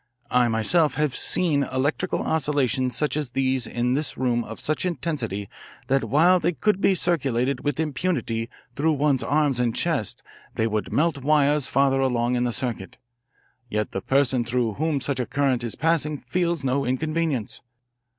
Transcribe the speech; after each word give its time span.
I 0.31 0.47
myself 0.47 0.95
have 0.95 1.15
seen 1.15 1.61
electrical 1.61 2.23
oscillations 2.23 2.95
such 2.95 3.15
as 3.15 3.29
these 3.29 3.67
in 3.67 3.93
this 3.93 4.17
room 4.17 4.43
of 4.43 4.59
such 4.59 4.83
intensity 4.83 5.47
that 5.89 6.05
while 6.05 6.39
they 6.39 6.53
could 6.53 6.81
be 6.81 6.95
circulated 6.95 7.59
with 7.63 7.79
impunity 7.79 8.49
through 8.75 8.93
one's 8.93 9.21
arms 9.21 9.59
and 9.59 9.75
chest 9.75 10.23
they 10.55 10.65
would 10.65 10.91
melt 10.91 11.19
wires 11.21 11.67
farther 11.67 12.01
along 12.01 12.35
in 12.35 12.45
the 12.45 12.51
circuit. 12.51 12.97
Yet 13.69 13.91
the 13.91 14.01
person 14.01 14.43
through 14.43 14.73
whom 14.73 15.01
such 15.01 15.19
a 15.19 15.27
current 15.27 15.63
is 15.63 15.75
passing 15.75 16.17
feels 16.25 16.63
no 16.63 16.83
inconvenience. 16.83 17.61